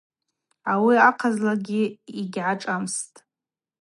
Ауи 0.71 0.95
ахъазлагьи 1.09 1.83
йгьашӏамстӏ. 2.19 3.15